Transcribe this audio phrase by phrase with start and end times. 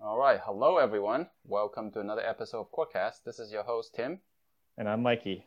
[0.00, 1.26] All right, hello everyone.
[1.44, 3.24] Welcome to another episode of Quirkcast.
[3.26, 4.20] This is your host Tim.
[4.76, 5.44] And I'm Mikey.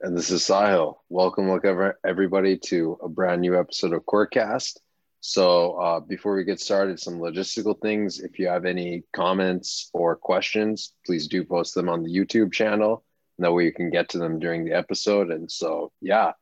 [0.00, 0.98] And this is Sahil.
[1.08, 4.78] Welcome, welcome everybody to a brand new episode of Quirkcast.
[5.18, 8.20] So uh, before we get started, some logistical things.
[8.20, 13.04] If you have any comments or questions, please do post them on the YouTube channel.
[13.36, 15.32] And that way you can get to them during the episode.
[15.32, 16.34] And so, yeah.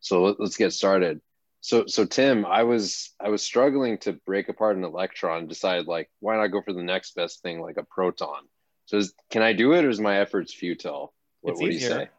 [0.00, 1.20] So let's get started.
[1.64, 5.38] So, so Tim, I was I was struggling to break apart an electron.
[5.38, 8.42] And decided like, why not go for the next best thing, like a proton?
[8.84, 11.14] So, is, can I do it, or is my efforts futile?
[11.40, 12.10] What, what do you say?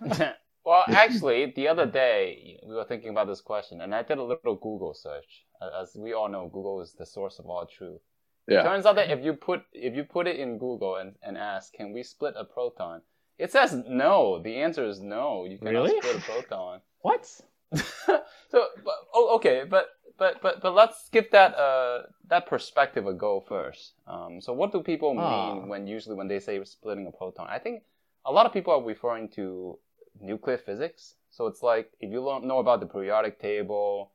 [0.64, 4.22] well, actually, the other day we were thinking about this question, and I did a
[4.24, 5.44] little Google search.
[5.80, 8.00] As we all know, Google is the source of all truth.
[8.48, 8.62] Yeah.
[8.62, 11.38] It turns out that if you put if you put it in Google and, and
[11.38, 13.02] ask, can we split a proton?
[13.38, 14.42] It says no.
[14.42, 15.44] The answer is no.
[15.44, 16.00] You cannot really?
[16.00, 16.80] split a proton.
[17.02, 17.40] what?
[19.36, 23.92] okay, but but but but let's give that uh that perspective a go first.
[24.06, 25.54] Um, so what do people ah.
[25.54, 27.46] mean when usually when they say splitting a proton?
[27.48, 27.82] I think
[28.24, 29.78] a lot of people are referring to
[30.20, 31.14] nuclear physics.
[31.30, 34.12] So it's like if you don't know about the periodic table,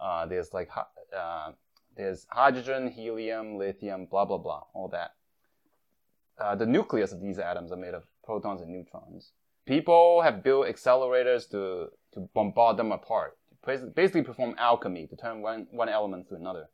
[0.00, 0.70] uh, there's like
[1.16, 1.52] uh,
[1.96, 5.14] there's hydrogen, helium, lithium, blah blah blah, all that.
[6.38, 9.32] Uh, the nucleus of these atoms are made of protons and neutrons.
[9.66, 13.36] People have built accelerators to to bombard them apart,
[13.78, 16.68] basically perform alchemy to turn one, one element to another.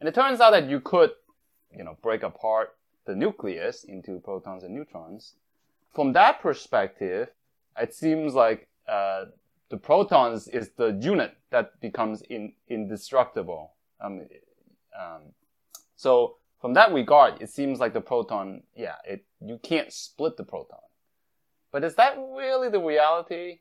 [0.00, 1.10] And it turns out that you could,
[1.76, 5.34] you know, break apart the nucleus into protons and neutrons.
[5.94, 7.28] From that perspective,
[7.78, 9.26] it seems like uh,
[9.70, 13.72] the protons is the unit that becomes in, indestructible.
[14.00, 14.22] Um,
[14.98, 15.22] um,
[15.96, 20.44] so from that regard, it seems like the proton, yeah, it you can't split the
[20.44, 20.80] proton.
[21.72, 23.60] But is that really the reality?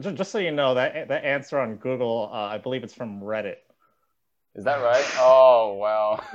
[0.00, 3.20] Just, just so you know, that the answer on Google, uh, I believe it's from
[3.20, 3.56] Reddit.
[4.54, 5.04] Is that right?
[5.18, 6.22] Oh, wow.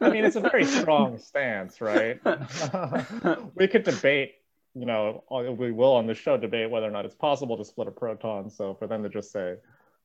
[0.00, 2.20] I mean, it's a very strong stance, right?
[3.54, 4.34] we could debate,
[4.74, 5.22] you know,
[5.56, 8.50] we will on the show debate whether or not it's possible to split a proton.
[8.50, 9.54] So for them to just say,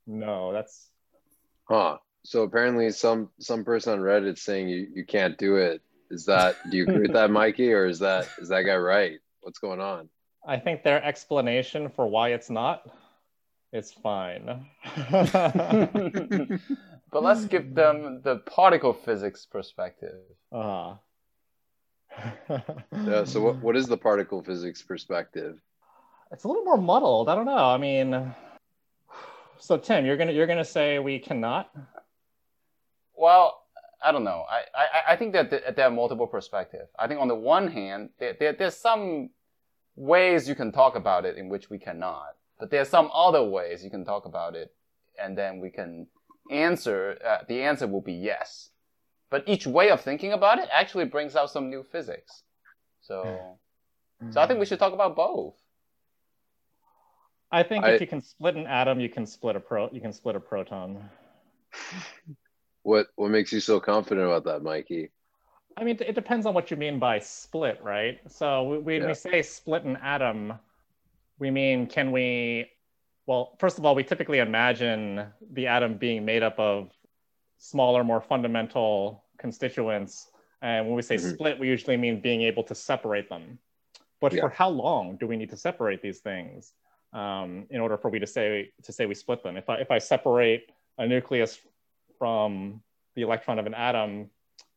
[0.05, 0.89] no, that's.
[1.67, 1.97] Huh.
[2.23, 5.81] So apparently, some some person on Reddit saying you, you can't do it.
[6.09, 6.55] Is that?
[6.69, 9.19] Do you agree with that, Mikey, or is that is that guy right?
[9.41, 10.09] What's going on?
[10.47, 12.89] I think their explanation for why it's not
[13.73, 14.66] is fine.
[15.11, 20.19] but let's give them the particle physics perspective.
[20.51, 20.95] Uh-huh.
[23.05, 25.59] yeah, so what, what is the particle physics perspective?
[26.31, 27.28] It's a little more muddled.
[27.28, 27.57] I don't know.
[27.57, 28.34] I mean,
[29.57, 31.69] so Tim, you're gonna you're gonna say we cannot?
[33.16, 33.61] Well,
[34.03, 34.45] I don't know.
[34.50, 36.89] I, I, I think that there are multiple perspectives.
[36.97, 39.29] I think on the one hand, there, there, there's some
[39.95, 42.35] ways you can talk about it in which we cannot.
[42.59, 44.73] But there's some other ways you can talk about it,
[45.22, 46.07] and then we can
[46.50, 47.17] answer.
[47.25, 48.69] Uh, the answer will be yes.
[49.29, 52.44] But each way of thinking about it actually brings out some new physics.
[53.01, 53.57] So,
[54.29, 55.55] so I think we should talk about both.
[57.51, 59.89] I think I, if you can split an atom, you can split a pro.
[59.91, 61.09] You can split a proton.
[62.84, 65.09] What What makes you so confident about that, Mikey?
[65.77, 68.19] I mean, it depends on what you mean by split, right?
[68.27, 69.07] So when yeah.
[69.07, 70.53] we say split an atom,
[71.37, 72.69] we mean can we?
[73.25, 76.91] Well, first of all, we typically imagine the atom being made up of
[77.57, 80.29] smaller, more fundamental constituents.
[80.61, 81.33] And when we say mm-hmm.
[81.33, 83.59] split, we usually mean being able to separate them.
[84.21, 84.41] But yeah.
[84.41, 86.73] for how long do we need to separate these things
[87.13, 89.57] um, in order for we to say to say we split them?
[89.57, 91.59] If I if I separate a nucleus
[92.17, 92.81] from
[93.15, 94.29] the electron of an atom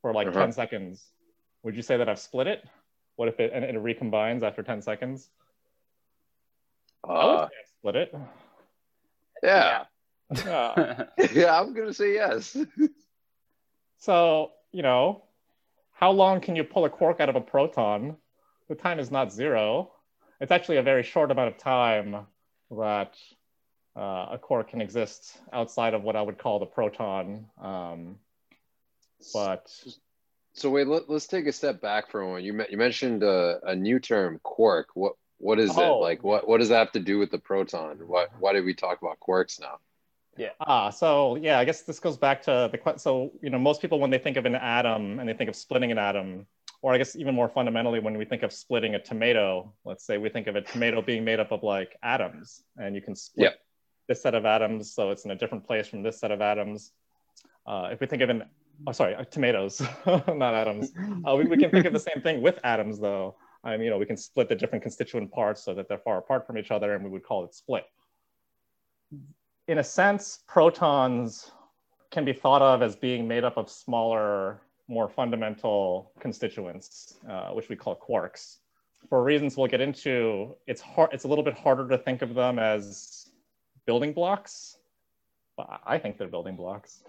[0.02, 0.40] for like uh-huh.
[0.40, 1.04] 10 seconds,
[1.62, 2.64] would you say that I've split it?
[3.16, 5.28] What if it and it recombines after 10 seconds?
[7.08, 7.48] Uh,
[7.78, 8.14] split it.
[9.42, 9.84] Yeah.
[10.44, 11.04] Yeah.
[11.32, 12.56] yeah, I'm gonna say yes.
[13.98, 15.24] so, you know,
[15.92, 18.16] how long can you pull a quark out of a proton?
[18.68, 19.90] The time is not zero.
[20.40, 22.26] It's actually a very short amount of time
[22.70, 23.16] that
[23.96, 27.46] uh, a quark can exist outside of what I would call the proton.
[27.60, 28.16] Um,
[29.32, 29.68] but
[30.52, 32.44] so wait, let, us take a step back for a moment.
[32.44, 34.88] You you mentioned a, a new term, quark.
[34.94, 35.96] What what is oh.
[35.96, 36.24] it like?
[36.24, 37.98] What what does that have to do with the proton?
[38.06, 39.78] What why did we talk about quarks now?
[40.36, 40.50] Yeah.
[40.60, 43.98] Ah, so yeah, I guess this goes back to the so you know most people
[43.98, 46.46] when they think of an atom and they think of splitting an atom,
[46.82, 50.18] or I guess even more fundamentally when we think of splitting a tomato, let's say
[50.18, 53.44] we think of a tomato being made up of like atoms, and you can split
[53.44, 53.58] yep
[54.08, 56.92] this set of atoms, so it's in a different place from this set of atoms.
[57.66, 58.44] Uh, if we think of an,
[58.86, 60.92] oh, sorry, uh, tomatoes, not atoms.
[61.26, 63.36] Uh, we, we, can think of the same thing with atoms, though.
[63.64, 66.46] Um, you know, we can split the different constituent parts so that they're far apart
[66.46, 67.84] from each other, and we would call it split.
[69.66, 71.50] In a sense, protons
[72.10, 77.68] can be thought of as being made up of smaller more fundamental constituents, uh, which
[77.68, 78.56] we call quarks.
[79.08, 81.10] For reasons we'll get into, it's hard.
[81.12, 83.30] It's a little bit harder to think of them as
[83.86, 84.78] building blocks.
[85.56, 87.02] But I think they're building blocks.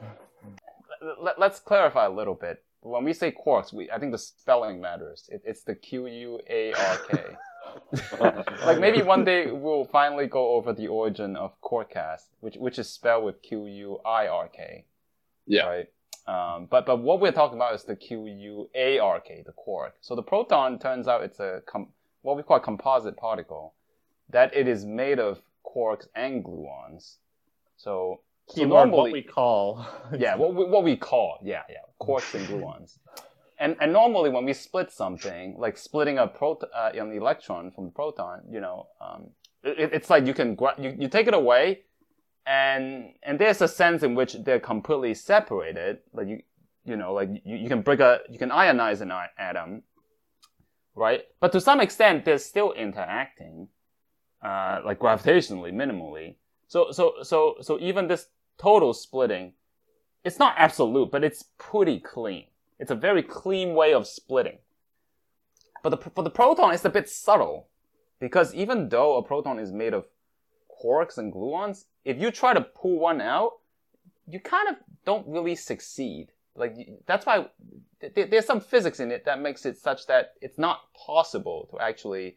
[1.37, 2.63] Let's clarify a little bit.
[2.81, 5.29] When we say quarks, we I think the spelling matters.
[5.31, 7.23] It, it's the Q U A R K.
[8.65, 12.89] like maybe one day we'll finally go over the origin of Quirkcast, which which is
[12.89, 14.85] spelled with Q U I R K.
[15.45, 15.65] Yeah.
[15.65, 15.87] Right.
[16.27, 19.51] Um, but but what we're talking about is the Q U A R K, the
[19.53, 19.95] quark.
[20.01, 21.89] So the proton turns out it's a com-
[22.21, 23.73] what we call a composite particle,
[24.29, 27.15] that it is made of quarks and gluons.
[27.77, 29.85] So, so normally what we call
[30.17, 32.97] yeah what we, what we call yeah yeah quarks and gluons.
[33.61, 37.85] And, and normally when we split something, like splitting a proton, uh, an electron from
[37.85, 39.31] the proton, you know, um,
[39.63, 41.81] it, it's like you can you, you take it away,
[42.45, 45.99] and and there's a sense in which they're completely separated.
[46.13, 46.41] Like you
[46.85, 49.83] you know like you, you can break a you can ionize an atom,
[50.95, 51.23] right?
[51.41, 53.67] But to some extent, they're still interacting,
[54.41, 56.35] uh, like gravitationally, minimally.
[56.69, 58.27] So so so so even this
[58.59, 59.53] total splitting,
[60.23, 62.45] it's not absolute, but it's pretty clean.
[62.79, 64.59] It's a very clean way of splitting.
[65.81, 67.67] But the, for the proton, it's a bit subtle
[68.19, 70.05] because even though a proton is made of
[70.83, 73.53] quarks and gluons, if you try to pull one out,
[74.27, 74.75] you kind of
[75.05, 76.31] don't really succeed.
[76.55, 76.75] Like
[77.05, 77.47] that's why
[78.15, 82.35] there's some physics in it that makes it such that it's not possible to actually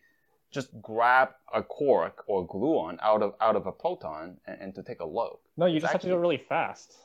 [0.52, 4.82] just grab a quark or gluon out of out of a proton and, and to
[4.82, 5.40] take a look.
[5.56, 6.96] No, you it's just actually, have to do it really fast.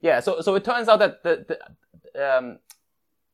[0.00, 1.58] Yeah, so so it turns out that the, the
[2.38, 2.58] um,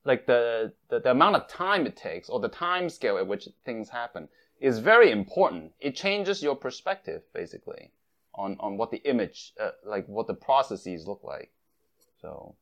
[0.05, 3.49] like the, the, the amount of time it takes or the time scale at which
[3.65, 4.29] things happen
[4.61, 5.73] is very important.
[5.81, 7.93] It changes your perspective basically
[8.35, 11.51] on, on what the image, uh, like what the processes look like.
[12.21, 12.55] So,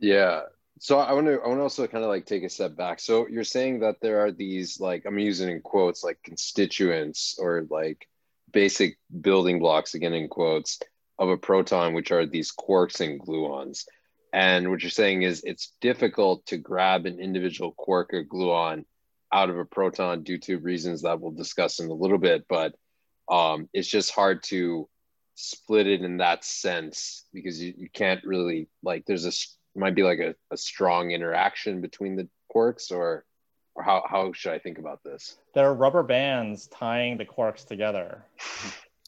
[0.00, 0.42] yeah.
[0.78, 2.98] So I want to I want to also kind of like take a step back.
[3.00, 7.66] So you're saying that there are these like I'm using in quotes like constituents or
[7.70, 8.08] like
[8.52, 10.80] basic building blocks again in quotes
[11.18, 13.84] of a proton, which are these quarks and gluons.
[14.32, 18.84] And what you're saying is it's difficult to grab an individual quark or gluon
[19.30, 22.74] out of a proton due to reasons that we'll discuss in a little bit, but
[23.30, 24.88] um, it's just hard to
[25.34, 29.32] split it in that sense because you, you can't really like there's a
[29.74, 33.24] might be like a, a strong interaction between the quarks or
[33.74, 35.38] or how, how should I think about this?
[35.54, 38.22] There are rubber bands tying the quarks together.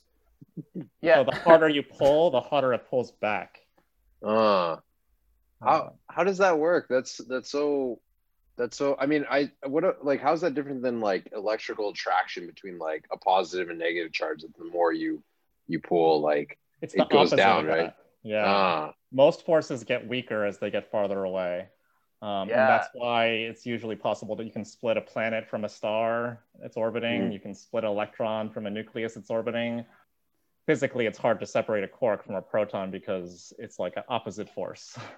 [1.02, 1.16] yeah.
[1.16, 3.60] So the harder you pull, the harder it pulls back.
[4.22, 4.76] Uh,
[5.62, 6.86] how how does that work?
[6.88, 8.00] That's that's so
[8.56, 12.78] that's so I mean I what like how's that different than like electrical attraction between
[12.78, 15.22] like a positive and negative charge that the more you
[15.66, 17.94] you pull like it's it goes down, right?
[18.24, 18.44] Yeah.
[18.44, 18.94] Ah.
[19.12, 21.68] Most forces get weaker as they get farther away.
[22.22, 22.62] Um, yeah.
[22.62, 26.40] And that's why it's usually possible that you can split a planet from a star
[26.60, 27.28] that's orbiting.
[27.28, 27.32] Mm.
[27.32, 29.84] You can split an electron from a nucleus that's orbiting.
[30.66, 34.48] Physically, it's hard to separate a quark from a proton because it's like an opposite
[34.48, 34.98] force.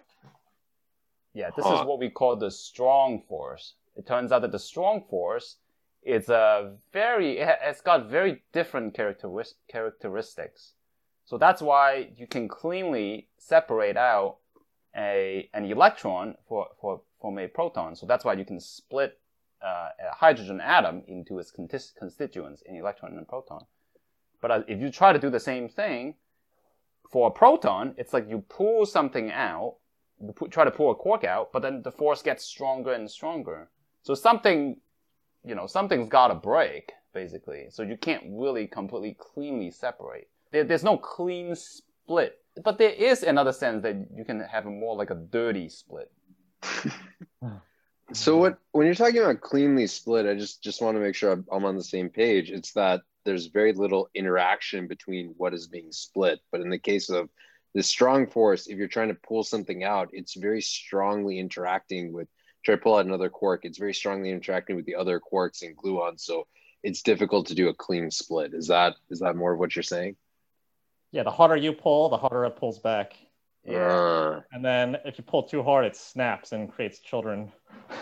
[1.36, 1.80] Yeah, this huh.
[1.80, 3.74] is what we call the strong force.
[3.94, 5.56] It turns out that the strong force
[6.02, 10.72] is a very, it's got very different characteristics.
[11.26, 14.38] So that's why you can cleanly separate out
[14.96, 17.94] a, an electron for, for, from a proton.
[17.96, 19.18] So that's why you can split
[19.62, 23.66] uh, a hydrogen atom into its constituents, an electron and a proton.
[24.40, 26.14] But uh, if you try to do the same thing
[27.10, 29.76] for a proton, it's like you pull something out
[30.20, 33.68] you try to pull a quark out, but then the force gets stronger and stronger.
[34.02, 34.78] So something,
[35.44, 37.66] you know, something's got to break, basically.
[37.70, 40.28] So you can't really completely cleanly separate.
[40.56, 42.38] There, there's no clean split.
[42.64, 46.10] But there is another sense that you can have a more like a dirty split.
[48.14, 51.32] so what when you're talking about cleanly split, I just just want to make sure
[51.52, 52.50] I'm on the same page.
[52.50, 56.40] It's that there's very little interaction between what is being split.
[56.50, 57.28] But in the case of
[57.74, 62.28] the strong force, if you're trying to pull something out, it's very strongly interacting with,
[62.64, 65.76] try to pull out another quark, it's very strongly interacting with the other quarks and
[65.76, 66.20] gluons.
[66.20, 66.46] So
[66.82, 68.54] it's difficult to do a clean split.
[68.54, 70.16] Is that is that more of what you're saying?
[71.12, 73.14] Yeah, the harder you pull, the harder it pulls back.
[73.64, 74.40] Yeah.
[74.52, 77.52] And then if you pull too hard, it snaps and creates children.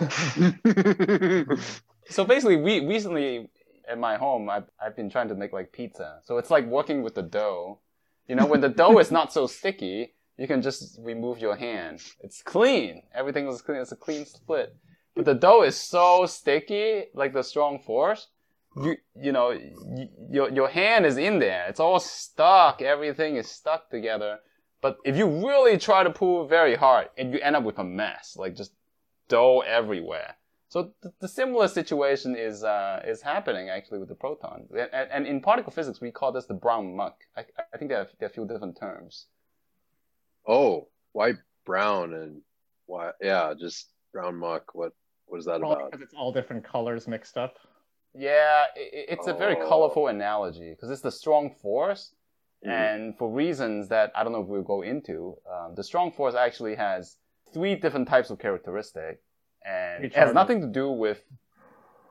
[2.08, 3.48] so basically, we recently
[3.88, 6.20] at my home, I've, I've been trying to make like pizza.
[6.24, 7.80] So it's like working with the dough.
[8.28, 12.00] You know, when the dough is not so sticky, you can just remove your hand.
[12.20, 13.02] It's clean.
[13.14, 13.78] Everything is clean.
[13.78, 14.74] It's a clean split.
[15.14, 18.28] But the dough is so sticky, like the strong force.
[18.76, 21.66] You you know y- your your hand is in there.
[21.68, 22.82] It's all stuck.
[22.82, 24.38] Everything is stuck together.
[24.80, 27.84] But if you really try to pull very hard, and you end up with a
[27.84, 28.72] mess, like just
[29.28, 30.36] dough everywhere.
[30.68, 34.66] So th- the similar situation is uh, is happening actually with the proton.
[34.76, 37.16] And, and, in particle physics, we call this the brown muck.
[37.36, 39.26] I, I think there are, there are a few different terms.
[40.46, 42.42] Oh, why brown and
[42.86, 43.12] why?
[43.20, 44.74] Yeah, just brown muck.
[44.74, 44.92] What
[45.26, 45.92] what is that Probably about?
[45.92, 47.54] Because it's all different colors mixed up.
[48.14, 49.68] Yeah, it, it's a very Oh.
[49.68, 52.14] colorful analogy because it's the strong force,
[52.64, 52.70] Mhm.
[52.70, 56.34] and for reasons that I don't know if we'll go into, um, the strong force
[56.34, 57.18] actually has
[57.52, 59.20] three different types of characteristic,
[59.64, 61.24] and it has nothing to do with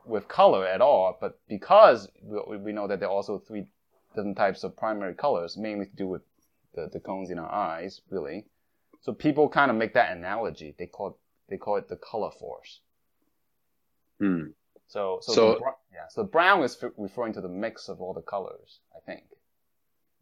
[0.06, 1.18] with color at all.
[1.22, 3.68] But because we, we know that there are also three
[4.14, 6.24] different types of primary colors, mainly to do with
[6.74, 8.46] the, the cones in our eyes, really.
[9.00, 10.76] So people kind of make that analogy.
[10.78, 11.14] They call it,
[11.48, 12.82] they call it the color force.
[14.20, 14.48] Hmm.
[14.88, 18.14] So, so, So- br- yeah, so brown is f- referring to the mix of all
[18.14, 19.26] the colors, I think.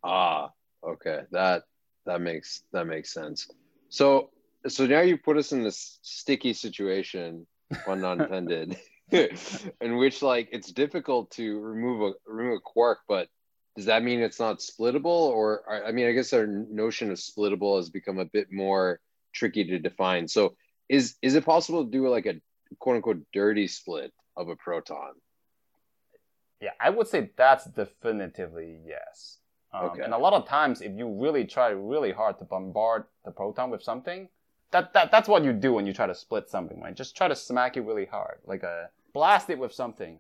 [0.03, 0.51] Ah,
[0.84, 1.22] okay.
[1.32, 1.63] That
[2.06, 3.50] that makes that makes sense.
[3.89, 4.32] So
[4.68, 7.46] so now you put us in this sticky situation,
[7.86, 8.77] pun not intended,
[9.12, 13.27] in which like it's difficult to remove a remove a quark, but
[13.75, 15.06] does that mean it's not splittable?
[15.06, 19.00] Or I I mean, I guess our notion of splittable has become a bit more
[19.34, 20.27] tricky to define.
[20.27, 20.56] So
[20.89, 22.36] is is it possible to do like a
[22.80, 25.13] quote unquote dirty split of a proton?
[26.61, 29.38] Yeah, I would say that's definitively yes.
[29.73, 30.03] Um, Okay.
[30.03, 33.69] And a lot of times, if you really try really hard to bombard the proton
[33.69, 34.29] with something,
[34.71, 36.95] that, that that's what you do when you try to split something, right?
[36.95, 40.19] Just try to smack it really hard, like a blast it with something.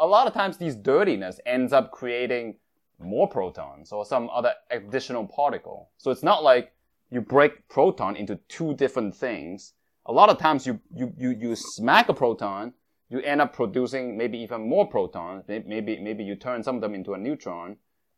[0.00, 2.56] A lot of times, these dirtiness ends up creating
[2.98, 5.90] more protons or some other additional particle.
[5.98, 6.72] So it's not like
[7.10, 9.74] you break proton into two different things.
[10.06, 12.72] A lot of times, you you you, you smack a proton,
[13.12, 15.44] you end up producing maybe even more protons.
[15.46, 17.76] Maybe maybe you turn some of them into a neutron,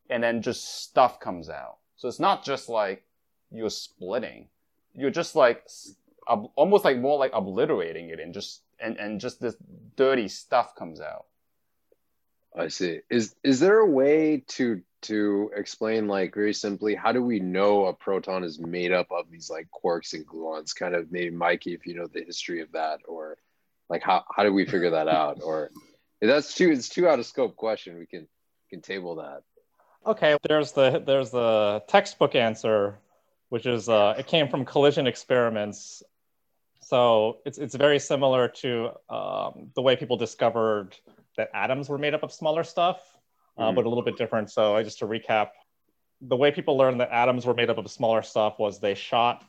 [0.09, 1.79] and then just stuff comes out.
[1.97, 3.03] So it's not just like
[3.51, 4.49] you're splitting.
[4.95, 5.69] You're just like
[6.55, 9.57] almost like more like obliterating it, and just and and just this
[9.97, 11.27] dirty stuff comes out.
[12.57, 13.01] I see.
[13.11, 17.87] Is is there a way to to explain like very simply how do we know
[17.87, 20.73] a proton is made up of these like quarks and gluons?
[20.73, 23.39] Kind of maybe Mikey, if you know the history of that, or
[23.89, 25.41] like how how do we figure that out?
[25.43, 25.71] Or
[26.21, 27.99] that's too it's too out of scope question.
[27.99, 28.27] We can
[28.71, 29.43] can table that.
[30.07, 32.99] Okay, there's the there's the textbook answer,
[33.49, 36.03] which is uh, it came from collision experiments.
[36.81, 40.97] So it's it's very similar to um, the way people discovered
[41.37, 43.01] that atoms were made up of smaller stuff,
[43.57, 43.75] uh, Mhm.
[43.75, 44.51] but a little bit different.
[44.51, 45.51] So I just to recap,
[46.21, 49.45] the way people learned that atoms were made up of smaller stuff was they shot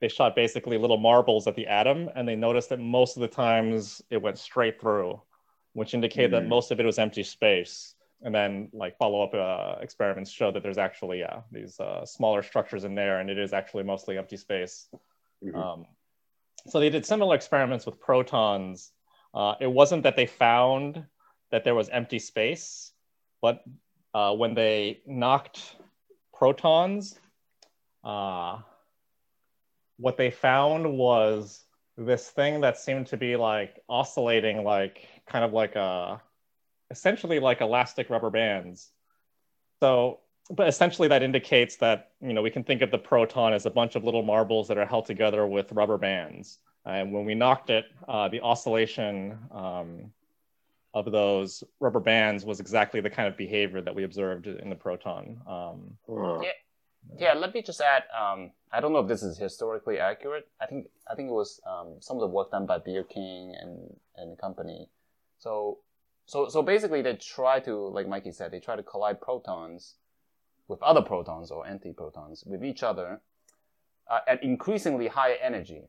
[0.00, 3.28] they shot basically little marbles at the atom, and they noticed that most of the
[3.28, 5.20] times it went straight through,
[5.72, 6.48] which indicated that Mhm.
[6.48, 10.78] most of it was empty space and then like follow-up uh, experiments show that there's
[10.78, 14.88] actually yeah these uh, smaller structures in there and it is actually mostly empty space
[15.44, 15.54] Mhm.
[15.54, 15.86] um,
[16.66, 18.92] so they did similar experiments with protons
[19.34, 21.04] uh, it wasn't that they found
[21.50, 22.92] that there was empty space
[23.40, 23.62] but
[24.14, 25.76] uh, when they knocked
[26.34, 27.20] protons
[28.02, 28.58] uh,
[29.98, 31.64] what they found was
[31.96, 36.20] this thing that seemed to be like oscillating like kind of like a
[36.90, 38.90] essentially like elastic rubber bands.
[39.80, 43.66] So, but essentially that indicates that, you know, we can think of the proton as
[43.66, 46.58] a bunch of little marbles that are held together with rubber bands.
[46.86, 50.12] And when we knocked it, uh, the oscillation um,
[50.94, 54.76] of those rubber bands was exactly the kind of behavior that we observed in the
[54.76, 55.40] proton.
[55.46, 55.98] Um,
[56.42, 56.50] Yeah.
[57.18, 58.04] Yeah, let me just add.
[58.16, 60.48] Um, I don't know if this is historically accurate.
[60.60, 63.96] I think I think it was um, some of the work done by Bjorken and
[64.16, 64.88] and the company.
[65.38, 65.78] So
[66.26, 69.94] so so basically, they try to, like Mikey said, they try to collide protons
[70.68, 73.20] with other protons or antiprotons with each other
[74.10, 75.88] uh, at increasingly higher energy.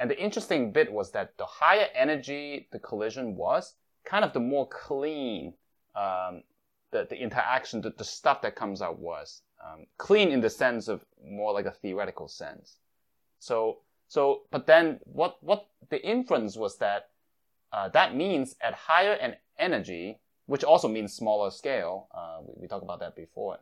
[0.00, 4.40] And the interesting bit was that the higher energy the collision was, kind of the
[4.40, 5.54] more clean
[5.94, 6.42] um,
[6.90, 9.42] the, the interaction, the, the stuff that comes out was.
[9.64, 12.76] Um, clean in the sense of more like a theoretical sense.
[13.38, 13.78] So,
[14.08, 17.08] so, but then what, what the inference was that
[17.72, 22.08] uh, that means at higher en- energy, which also means smaller scale.
[22.14, 23.56] Uh, we, we talked about that before,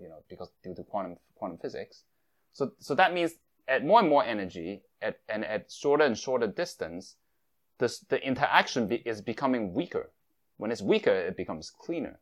[0.00, 2.04] you know, because due to quantum quantum physics.
[2.52, 3.32] So, so that means
[3.68, 7.16] at more and more energy, at and at shorter and shorter distance,
[7.78, 10.10] this, the interaction be, is becoming weaker.
[10.56, 12.18] When it's weaker, it becomes cleaner.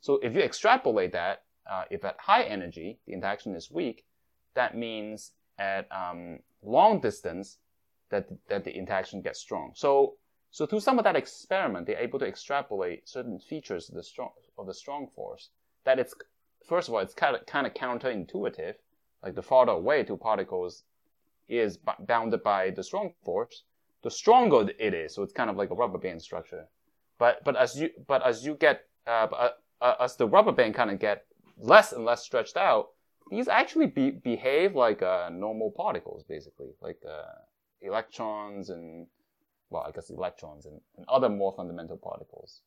[0.00, 4.04] So if you extrapolate that, uh, if at high energy the interaction is weak,
[4.54, 7.58] that means at um, long distance
[8.10, 9.72] that that the interaction gets strong.
[9.74, 10.14] So
[10.50, 14.30] so through some of that experiment, they're able to extrapolate certain features of the strong
[14.56, 15.50] of the strong force.
[15.84, 16.14] That it's
[16.66, 18.74] first of all, it's kind of kind of counterintuitive.
[19.22, 20.84] Like the farther away two particles
[21.48, 23.64] is b- bounded by the strong force,
[24.02, 25.14] the stronger it is.
[25.14, 26.66] So it's kind of like a rubber band structure.
[27.18, 30.90] But but as you but as you get uh, uh, as the rubber band kind
[30.90, 31.26] of get
[31.58, 32.88] less and less stretched out,
[33.30, 37.22] these actually be, behave like uh, normal particles, basically, like uh,
[37.82, 39.06] electrons and
[39.70, 42.62] well, I guess electrons and, and other more fundamental particles.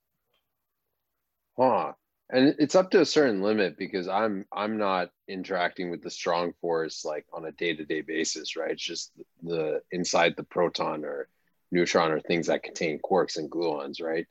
[1.57, 1.93] Huh.
[2.29, 6.53] And it's up to a certain limit because I'm I'm not interacting with the strong
[6.61, 8.71] force like on a day-to-day basis, right?
[8.71, 9.11] It's just
[9.43, 11.27] the inside the proton or
[11.71, 14.27] neutron or things that contain quarks and gluons, right?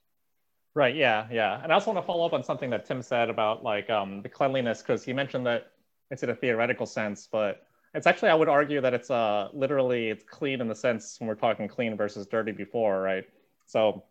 [0.75, 0.95] Right.
[0.95, 1.27] Yeah.
[1.31, 1.61] Yeah.
[1.63, 4.23] And I also want to follow up on something that Tim said about like um,
[4.23, 5.73] the cleanliness, because he mentioned that
[6.11, 10.11] it's in a theoretical sense, but it's actually I would argue that it's uh literally
[10.11, 13.25] it's clean in the sense when we're talking clean versus dirty before, right?
[13.67, 14.05] So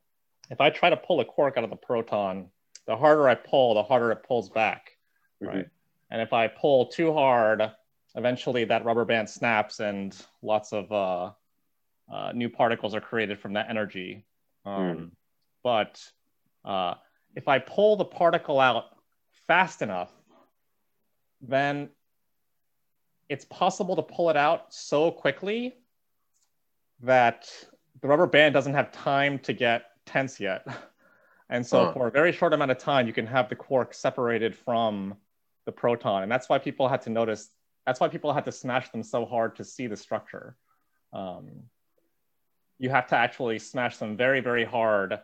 [0.49, 2.47] if I try to pull a quark out of the proton,
[2.87, 4.97] the harder I pull, the harder it pulls back,
[5.41, 5.55] mm-hmm.
[5.55, 5.67] right?
[6.11, 7.71] And if I pull too hard,
[8.15, 11.31] eventually that rubber band snaps and lots of uh,
[12.11, 14.25] uh, new particles are created from that energy.
[14.65, 15.11] Um, mm.
[15.63, 16.01] But
[16.69, 16.93] uh,
[17.35, 18.85] if I pull the particle out
[19.47, 20.11] fast enough,
[21.41, 21.89] then
[23.27, 25.73] it's possible to pull it out so quickly
[27.01, 27.49] that
[28.01, 30.65] the rubber band doesn't have time to get tense yet.
[31.51, 31.93] And so huh.
[31.93, 35.15] for a very short amount of time, you can have the quark separated from
[35.65, 36.21] the proton.
[36.21, 37.49] And that's why people had to notice,
[37.87, 40.55] that's why people had to smash them so hard to see the structure.
[41.11, 41.49] Um,
[42.77, 45.19] you have to actually smash them very, very hard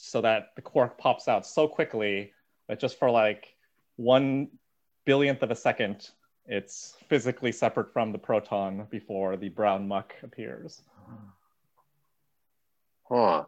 [0.00, 2.32] so that the quark pops out so quickly
[2.68, 3.54] that just for like
[3.96, 4.48] one
[5.04, 6.08] billionth of a second,
[6.46, 10.82] it's physically separate from the proton before the brown muck appears.
[13.08, 13.44] Huh.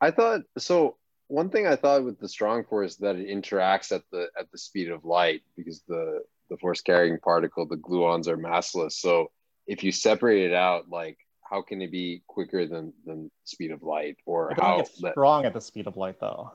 [0.00, 0.96] I thought so.
[1.28, 4.58] One thing I thought with the strong force that it interacts at the at the
[4.58, 8.92] speed of light because the the force carrying particle, the gluons are massless.
[8.92, 9.30] So
[9.66, 11.18] if you separate it out, like
[11.52, 15.12] how can it be quicker than than speed of light or it how it's that...
[15.12, 16.50] strong at the speed of light though?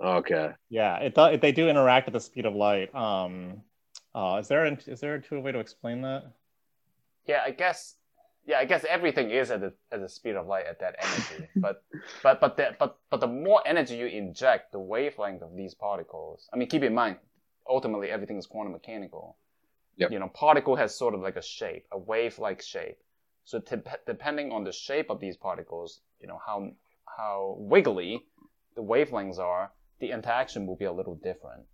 [0.00, 0.50] Okay.
[0.68, 1.40] Yeah, it does.
[1.40, 2.94] They do interact at the speed of light.
[2.94, 3.62] Um,
[4.14, 6.24] uh, is there is there a intuitive way to explain that?
[7.26, 7.94] Yeah, I guess.
[8.44, 11.48] Yeah, I guess everything is at the at the speed of light at that energy.
[11.56, 11.84] but
[12.22, 16.48] but but the, but but the more energy you inject, the wavelength of these particles.
[16.52, 17.16] I mean, keep in mind,
[17.66, 19.36] ultimately everything is quantum mechanical.
[19.96, 20.10] Yep.
[20.10, 22.98] You know, particle has sort of like a shape, a wave-like shape.
[23.44, 23.76] So t-
[24.06, 26.70] depending on the shape of these particles, you know how
[27.06, 28.24] how wiggly
[28.74, 31.64] the wavelengths are, the interaction will be a little different.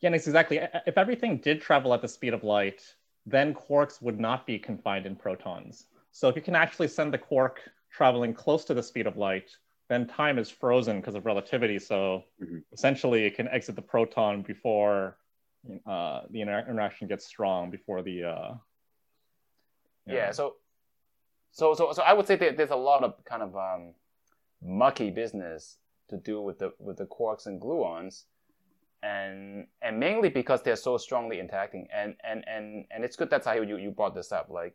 [0.00, 0.60] Yeah, it's exactly.
[0.86, 2.82] If everything did travel at the speed of light,
[3.24, 5.86] then quarks would not be confined in protons.
[6.10, 9.50] So if you can actually send the quark traveling close to the speed of light,
[9.88, 11.78] then time is frozen because of relativity.
[11.78, 12.58] So mm-hmm.
[12.72, 15.18] essentially, it can exit the proton before
[15.86, 18.24] uh, the inter- interaction gets strong, before the.
[18.24, 18.54] Uh,
[20.06, 20.30] yeah.
[20.32, 20.56] So,
[21.50, 23.94] so, so, so I would say that there's a lot of kind of um,
[24.62, 28.24] mucky business to do with the with the quarks and gluons
[29.02, 31.88] and and mainly because they're so strongly interacting.
[31.92, 34.48] And and and and it's good that's how you, you brought this up.
[34.48, 34.74] Like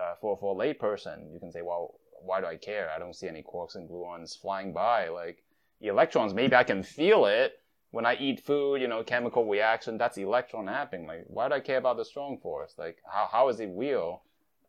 [0.00, 1.94] uh, for for a layperson you can say well
[2.24, 2.88] why do i care?
[2.94, 5.08] I don't see any quarks and gluons flying by.
[5.08, 5.42] Like
[5.80, 7.54] electrons maybe i can feel it
[7.90, 11.06] when i eat food you know chemical reaction that's electron happening.
[11.06, 12.74] Like why do i care about the strong force?
[12.78, 14.22] Like how, how is it real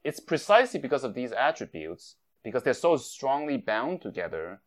[0.04, 4.62] it's precisely because of these attributes because they're so strongly bound together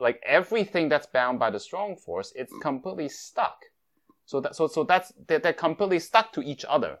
[0.00, 3.64] like everything that's bound by the strong force, it's completely stuck.
[4.26, 6.98] So that so so that's they're, they're completely stuck to each other.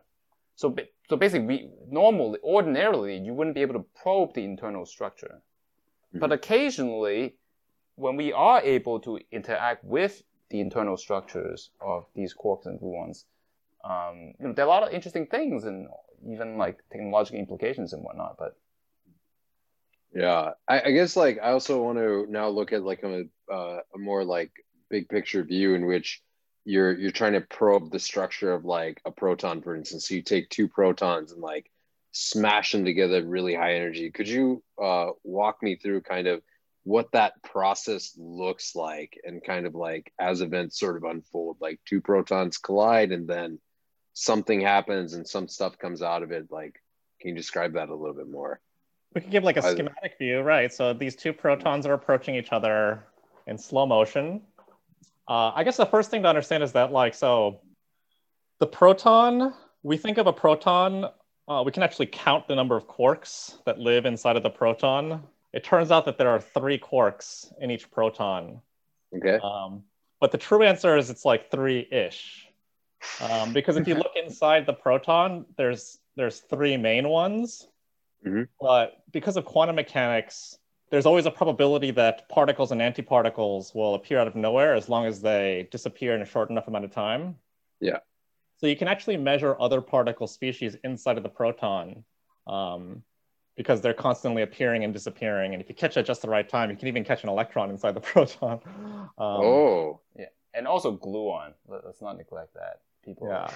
[0.56, 0.74] So
[1.08, 6.18] so basically, we, normally, ordinarily, you wouldn't be able to probe the internal structure, mm-hmm.
[6.18, 7.36] but occasionally,
[7.96, 13.24] when we are able to interact with the internal structures of these quarks and gluons,
[13.84, 15.88] um, you know, there are a lot of interesting things and
[16.28, 18.36] even like technological implications and whatnot.
[18.38, 18.56] But
[20.14, 23.80] yeah, I, I, guess like I also want to now look at like a, uh,
[23.94, 24.52] a more like
[24.90, 26.22] big picture view in which
[26.64, 30.08] you're you're trying to probe the structure of like a proton, for instance.
[30.08, 31.70] So you take two protons and like
[32.12, 34.10] smash them together really high energy.
[34.10, 36.42] Could you uh, walk me through kind of
[36.84, 41.80] what that process looks like and kind of like as events sort of unfold, like
[41.86, 43.58] two protons collide and then
[44.14, 46.50] something happens and some stuff comes out of it.
[46.50, 46.80] Like,
[47.20, 48.60] can you describe that a little bit more?
[49.14, 50.72] We could give like a schematic view, right?
[50.72, 53.04] So these two protons are approaching each other
[53.46, 54.42] in slow motion.
[55.28, 57.60] Uh, I guess the first thing to understand is that like, so
[58.58, 61.06] the proton, we think of a proton,
[61.46, 65.22] uh, we can actually count the number of quarks that live inside of the proton.
[65.52, 68.60] It turns out that there are three quarks in each proton.
[69.16, 69.38] Okay.
[69.42, 69.84] Um,
[70.20, 72.48] but the true answer is it's like three-ish.
[73.20, 77.68] Um, because if you look inside the proton, there's there's three main ones,
[78.26, 78.42] Mm-hmm.
[78.60, 80.58] But because of quantum mechanics,
[80.90, 85.06] there's always a probability that particles and antiparticles will appear out of nowhere as long
[85.06, 87.36] as they disappear in a short enough amount of time.
[87.80, 87.98] Yeah.
[88.56, 92.04] So you can actually measure other particle species inside of the proton
[92.46, 93.02] um,
[93.56, 95.52] because they're constantly appearing and disappearing.
[95.52, 97.28] And if you catch it at just the right time, you can even catch an
[97.28, 98.60] electron inside the proton.
[98.64, 100.00] Um, oh.
[100.16, 100.26] Yeah.
[100.54, 101.52] And also gluon.
[101.66, 102.80] Let's not neglect that.
[103.04, 103.48] People, Yeah.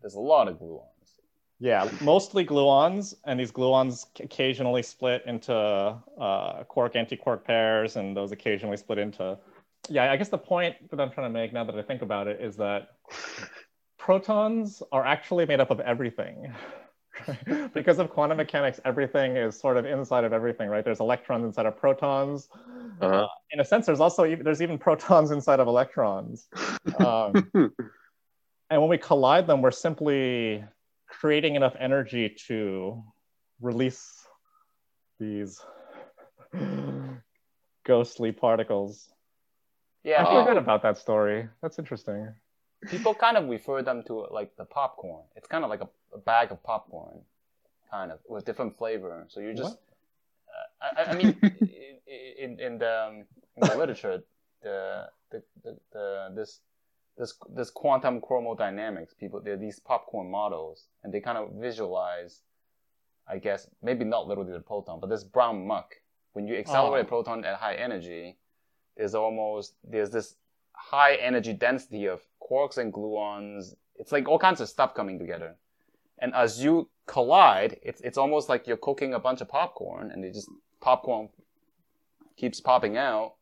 [0.00, 1.20] there's a lot of gluons.
[1.58, 8.32] Yeah, mostly gluons, and these gluons occasionally split into uh, quark anti-quark pairs, and those
[8.32, 9.38] occasionally split into.
[9.88, 12.28] Yeah, I guess the point that I'm trying to make now that I think about
[12.28, 12.88] it is that
[13.98, 16.52] protons are actually made up of everything.
[17.74, 20.84] because of quantum mechanics, everything is sort of inside of everything, right?
[20.84, 22.48] There's electrons inside of protons.
[23.02, 23.24] Uh-huh.
[23.24, 26.48] Uh, in a sense, there's also even, there's even protons inside of electrons.
[26.98, 27.50] Um,
[28.70, 30.64] and when we collide them, we're simply
[31.08, 33.02] creating enough energy to
[33.60, 34.26] release
[35.18, 35.60] these
[37.84, 39.10] ghostly particles.
[40.04, 41.48] Yeah, I forgot about that story.
[41.60, 42.32] That's interesting.
[42.88, 45.24] people kind of refer them to like the popcorn.
[45.36, 47.20] It's kind of like a, a bag of popcorn,
[47.90, 49.26] kind of with different flavor.
[49.28, 49.76] So you just,
[50.48, 53.24] uh, I, I mean, in, in, in the um,
[53.56, 54.22] in the literature,
[54.62, 56.60] the, the, the, the this
[57.20, 62.32] this this quantum chromodynamics people they're these popcorn models and they kind of visualize
[63.28, 65.88] i guess maybe not literally the proton but this brown muck.
[66.32, 67.08] When you accelerate Oh.
[67.08, 68.24] a proton at high energy
[68.96, 70.28] there's almost there's this
[70.92, 73.74] high energy density of quarks and gluons.
[74.00, 75.50] It's like all kinds of stuff coming together.
[76.22, 80.18] And as you collide it's it's almost like you're cooking a bunch of popcorn and
[80.22, 80.48] they just
[80.80, 81.28] popcorn
[82.40, 83.34] keeps popping out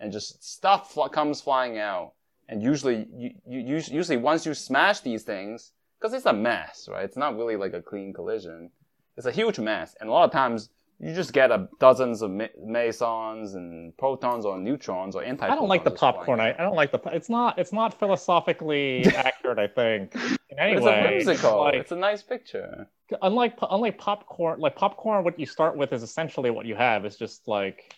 [0.00, 2.12] and just stuff fl- comes flying out
[2.48, 7.04] and usually you, you usually once you smash these things because it's a mess right
[7.04, 8.70] it's not really like a clean collision
[9.16, 12.30] it's a huge mess and a lot of times you just get a dozens of
[12.30, 16.38] me- mesons and protons or neutrons or anti I don't like the popcorn.
[16.38, 17.00] I, I don't like the.
[17.06, 17.58] It's not.
[17.58, 19.58] It's not philosophically accurate.
[19.58, 20.14] I think.
[20.50, 22.86] In any it's way, a whimsical like, it's a nice picture
[23.20, 27.04] unlike unlike popcorn, like popcorn, what you start with is essentially what you have.
[27.04, 27.94] It's just like,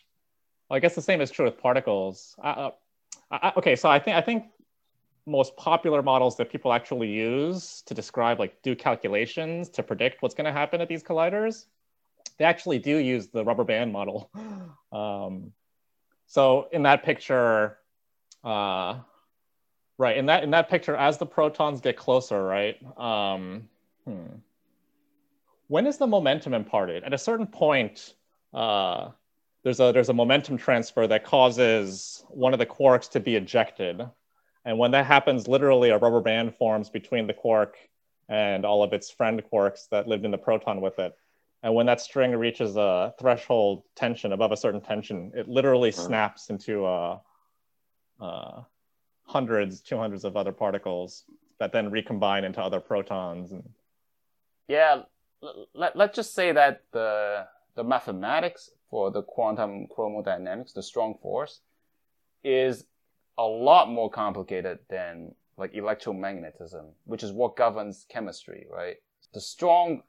[0.69, 2.35] well, I guess the same is true with particles.
[2.43, 2.71] Uh,
[3.31, 4.45] I, okay, so I think I think
[5.27, 10.35] most popular models that people actually use to describe like do calculations to predict what's
[10.35, 11.67] going to happen at these colliders,
[12.39, 14.31] they actually do use the rubber band model.
[14.93, 15.53] Um,
[16.29, 17.79] so in that picture,
[18.45, 19.01] uh,
[19.99, 22.77] right in that in that picture, as the protons get closer, right.
[22.97, 23.69] Um,
[24.05, 24.37] hmm
[25.69, 27.05] when is the momentum imparted?
[27.05, 28.15] At a certain point,
[28.53, 29.11] uh,
[29.65, 34.03] there's a there's a momentum transfer that causes one of the quarks to be ejected,
[34.65, 37.77] and when that happens, literally a rubber band forms between the quark
[38.29, 41.15] and all of its friend quarks that lived in the proton with it.
[41.63, 46.51] And when that string reaches a threshold tension above a certain tension, it literally snaps
[46.51, 47.19] into uh,
[48.21, 48.63] uh,
[49.25, 51.25] hundreds, two hundreds of other particles
[51.59, 53.53] that then recombine into other protons.
[53.53, 53.63] And
[54.69, 55.03] yeah
[55.43, 57.47] l- let, let's just say that the
[57.77, 61.63] the mathematics for the quantum chromodynamics the strong force
[62.45, 62.85] is
[63.37, 68.99] a lot more complicated than like electromagnetism which is what governs chemistry right?
[69.33, 70.05] The strong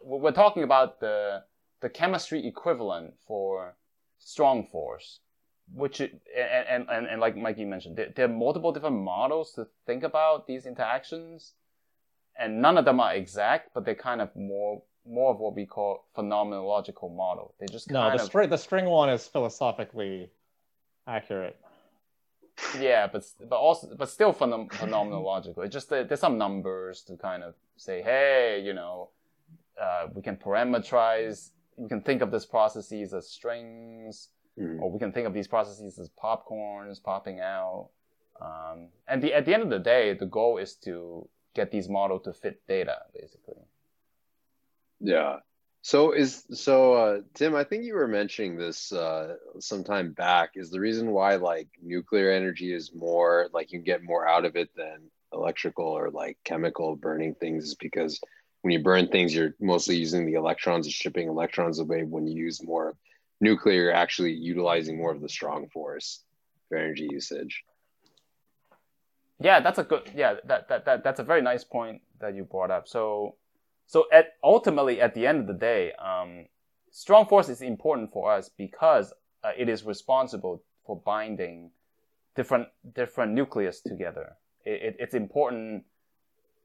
[0.00, 1.42] we're talking about the
[1.80, 3.74] the chemistry equivalent for
[4.20, 5.18] strong force
[5.74, 6.12] which and,
[6.72, 10.46] and, and, and like mikey mentioned there, there are multiple different models to think about
[10.46, 11.54] these interactions
[12.38, 15.66] and none of them are exact, but they're kind of more more of what we
[15.66, 17.54] call phenomenological model.
[17.58, 20.30] They just no, the of string the string one is philosophically
[21.06, 21.56] accurate.
[22.78, 25.64] yeah, but but also but still phenom- phenomenological.
[25.64, 29.10] It's just that there's some numbers to kind of say, hey, you know,
[29.80, 31.50] uh, we can parameterize.
[31.76, 34.82] We can think of these processes as strings, Mhm.
[34.82, 37.88] or we can think of these processes as popcorns popping out.
[38.40, 41.88] Um, and the, at the end of the day, the goal is to get these
[41.88, 43.62] models to fit data, basically.
[45.00, 45.36] Yeah.
[45.82, 50.50] So is so uh Tim, I think you were mentioning this uh some time back.
[50.54, 54.56] Is the reason why like nuclear energy is more like you get more out of
[54.56, 58.20] it than electrical or like chemical burning things is because
[58.62, 62.02] when you burn things you're mostly using the electrons and stripping electrons away.
[62.02, 62.96] When you use more
[63.40, 66.22] nuclear, you're actually utilizing more of the strong force
[66.68, 67.64] for energy usage.
[69.40, 70.10] Yeah, that's a good.
[70.14, 72.86] Yeah, that, that, that that's a very nice point that you brought up.
[72.86, 73.36] So,
[73.90, 76.46] so at ultimately at the end of the day, um,
[76.92, 81.72] strong force is important for us because uh, it is responsible for binding
[82.36, 84.36] different different nucleus together.
[84.64, 85.82] It, it, it's important.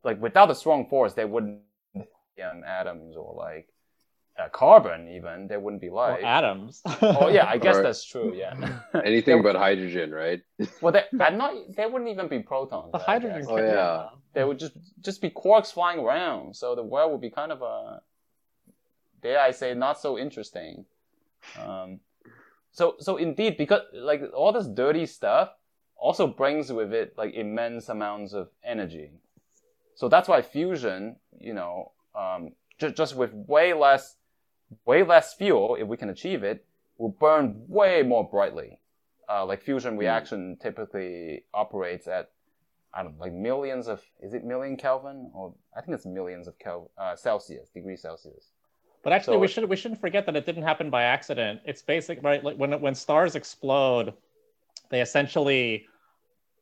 [0.03, 1.61] Like without a strong force, there wouldn't
[1.95, 2.03] be
[2.43, 3.69] atoms or like
[4.37, 6.21] uh, carbon, even there wouldn't be life.
[6.21, 6.81] Or atoms.
[7.01, 8.33] oh yeah, I guess that's true.
[8.35, 8.79] Yeah.
[9.05, 10.41] Anything but hydrogen, right?
[10.81, 11.53] well, they, I'm not.
[11.75, 12.91] There wouldn't even be protons.
[12.91, 13.45] The hydrogen.
[13.47, 14.09] Oh yeah.
[14.33, 17.61] There would just just be quarks flying around, so the world would be kind of
[17.61, 18.01] a,
[19.21, 20.85] dare I say, not so interesting.
[21.57, 22.01] Um,
[22.71, 25.51] so so indeed, because like all this dirty stuff
[25.95, 29.11] also brings with it like immense amounts of energy.
[29.95, 34.17] So that's why fusion, you know, um, just just with way less
[34.85, 36.65] way less fuel, if we can achieve it,
[36.97, 38.79] will burn way more brightly.
[39.29, 39.99] Uh, like fusion hmm.
[39.99, 42.29] reaction typically operates at
[42.93, 46.47] I don't know, like millions of is it million Kelvin or I think it's millions
[46.47, 48.51] of Kelvin uh, Celsius degrees Celsius.
[49.03, 51.61] But actually, so, we should we shouldn't forget that it didn't happen by accident.
[51.65, 52.43] It's basic, right?
[52.43, 54.13] Like when when stars explode,
[54.89, 55.85] they essentially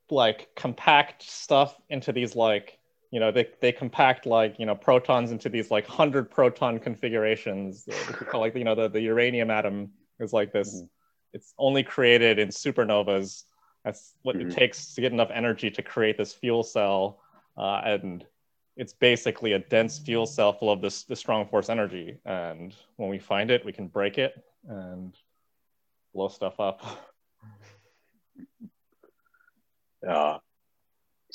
[0.10, 2.80] like compact stuff into these like
[3.14, 7.88] you know they, they compact like you know protons into these like 100 proton configurations
[8.34, 10.74] like you know the, the uranium atom is like this.
[10.74, 10.86] Mm-hmm.
[11.34, 13.44] it's only created in supernovas.
[13.86, 14.50] That's what mm-hmm.
[14.50, 17.20] it takes to get enough energy to create this fuel cell
[17.56, 18.26] uh, and
[18.78, 22.18] it's basically a dense fuel cell full of this, this strong force energy.
[22.26, 24.34] And when we find it we can break it
[24.68, 25.16] and
[26.16, 26.82] blow stuff up.
[30.06, 30.40] Yeah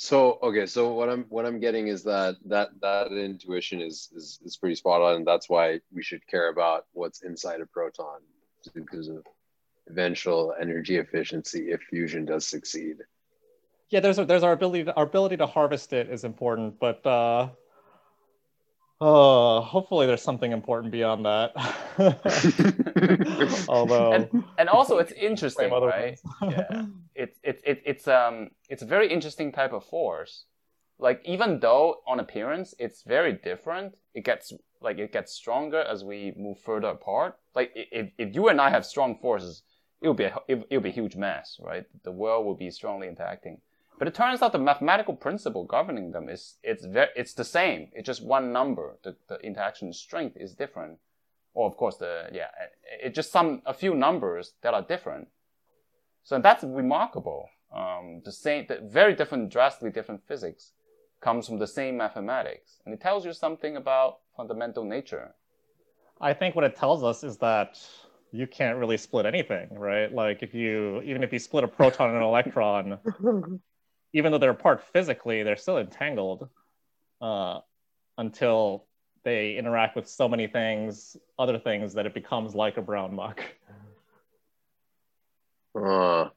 [0.01, 4.39] so okay, so what I'm what I'm getting is that that that intuition is is,
[4.45, 8.21] is pretty spot on, and that's why we should care about what's inside a proton
[8.73, 9.25] because of
[9.89, 12.95] eventual energy efficiency if fusion does succeed.
[13.89, 17.49] Yeah, there's there's our ability to, our ability to harvest it is important, but uh,
[19.01, 21.53] uh, hopefully there's something important beyond that.
[23.69, 26.19] Although, and, and, also it's interesting, right?
[26.41, 26.85] yeah
[27.19, 30.45] it's it's it, it's um it's a very interesting type of force.
[30.97, 36.03] Like even though on appearance it's very different, it gets like it gets stronger as
[36.03, 37.37] we move further apart.
[37.55, 39.63] Like if, if you and I have strong forces,
[40.01, 41.85] it will be a, it, will be a huge mess, right?
[42.03, 43.59] The world will be strongly interacting.
[43.99, 47.89] But it turns out the mathematical principle governing them is it's very it's the same.
[47.93, 48.97] It's just one number.
[49.03, 50.99] The, the interaction strength is different.
[51.53, 52.47] Or of course the yeah,
[53.03, 55.27] it's just some a few numbers that are different.
[56.23, 57.49] So that's remarkable.
[57.75, 60.71] Um, the same, the very different, drastically different physics
[61.21, 65.35] comes from the same mathematics, and it tells you something about fundamental nature.
[66.21, 67.79] I think what it tells us is that
[68.31, 70.13] you can't really split anything, right?
[70.13, 72.97] Like if you, even if you split a proton and an electron,
[74.13, 76.49] even though they're apart physically, they're still entangled
[77.21, 77.59] uh,
[78.17, 78.85] until
[79.23, 83.43] they interact with so many things, other things, that it becomes like a brown muck.
[85.75, 86.29] Uh,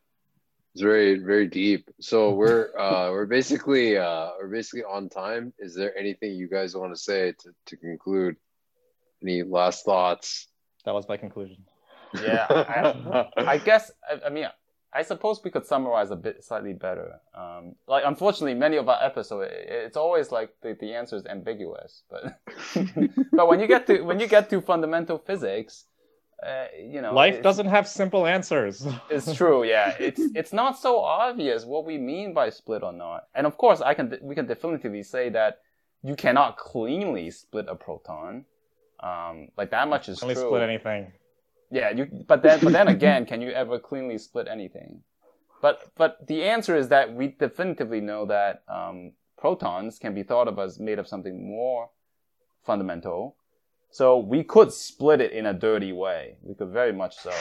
[0.74, 1.88] it's very very deep.
[2.00, 5.52] So we're uh, we're basically uh, we're basically on time.
[5.58, 8.36] Is there anything you guys want to say to, to conclude?
[9.22, 10.48] Any last thoughts?
[10.84, 11.64] That was my conclusion.
[12.20, 14.46] Yeah, I, I guess I, I, mean
[14.94, 17.20] I suppose we could summarize a bit slightly better.
[17.34, 22.02] Um, like unfortunately, many of our episodes it's always like the, the answer is ambiguous.
[22.10, 22.38] But
[23.32, 25.86] but when you get to when you get to fundamental physics,
[26.46, 28.86] uh, you know, life doesn't have simple answers.
[29.10, 29.94] it's true, yeah.
[29.98, 33.28] It's it's not so obvious what we mean by split or not.
[33.34, 35.60] And of course, I can we can definitively say that
[36.02, 38.44] you cannot cleanly split a proton.
[39.00, 40.48] Um, like that much is cleanly true.
[40.48, 41.12] split anything.
[41.72, 42.06] Yeah, you.
[42.28, 45.02] But then, but then again, can you ever cleanly split anything?
[45.60, 50.48] But but the answer is that we definitively know that um, protons can be thought
[50.48, 51.90] of as made of something more
[52.64, 53.36] fundamental
[53.92, 56.36] so we could split it in a dirty way.
[56.42, 57.32] We could very much so.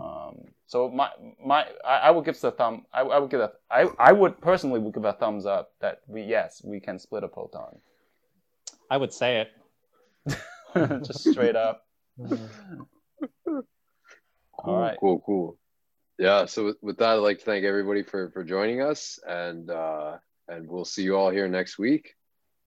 [0.00, 1.10] Um, so my
[1.44, 2.86] my I, I would give the thumb.
[2.94, 6.02] I, I would give a I I would personally would give a thumbs up that
[6.06, 7.80] we yes we can split a proton.
[8.90, 9.44] I would say
[10.26, 10.36] it.
[11.04, 11.84] Just straight up.
[13.44, 13.62] Cool,
[14.74, 14.96] All right.
[14.98, 15.58] Cool, cool.
[16.18, 16.46] Yeah.
[16.46, 20.16] So with, with, that, I'd like to thank everybody for for joining us, and uh,
[20.48, 22.15] and we'll see you all here next week.